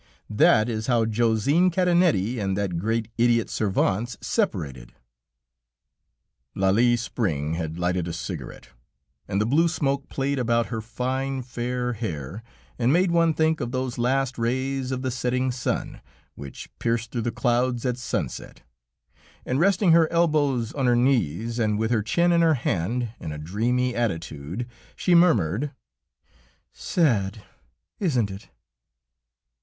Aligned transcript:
That 0.31 0.67
is 0.67 0.87
how 0.87 1.05
Josine 1.05 1.69
Cadenette 1.69 2.39
and 2.39 2.57
that 2.57 2.79
great 2.79 3.09
idiot 3.19 3.49
Servance 3.51 4.17
separated." 4.19 4.93
Lalie 6.55 6.95
Spring 6.97 7.53
had 7.53 7.77
lighted 7.77 8.07
a 8.07 8.11
cigarette, 8.13 8.69
and 9.27 9.39
the 9.39 9.45
blue 9.45 9.67
smoke 9.67 10.09
played 10.09 10.39
about 10.39 10.65
her 10.73 10.81
fine, 10.81 11.43
fair 11.43 11.93
hair, 11.93 12.41
and 12.79 12.91
made 12.91 13.11
one 13.11 13.35
think 13.35 13.61
of 13.61 13.71
those 13.71 13.99
last 13.99 14.39
rays 14.39 14.89
of 14.91 15.03
the 15.03 15.11
setting 15.11 15.51
sun 15.51 16.01
which 16.33 16.67
pierce 16.79 17.05
through 17.05 17.21
the 17.21 17.31
clouds 17.31 17.85
at 17.85 17.99
sunset, 17.99 18.63
and 19.45 19.59
resting 19.59 19.91
her 19.91 20.11
elbows 20.11 20.73
on 20.73 20.87
her 20.87 20.95
knees, 20.95 21.59
and 21.59 21.77
with 21.77 21.91
her 21.91 22.01
chin 22.01 22.31
in 22.31 22.41
her 22.41 22.55
hand 22.55 23.09
in 23.19 23.31
a 23.31 23.37
dreamy 23.37 23.93
attitude, 23.95 24.67
she 24.95 25.13
murmured: 25.13 25.69
"Sad, 26.71 27.43
isn't 27.99 28.31
it?" 28.31 28.49